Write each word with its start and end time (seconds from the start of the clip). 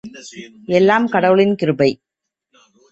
எல்லாம் 0.71 1.07
கடவுளின் 1.07 1.55
கிருபை. 1.55 1.91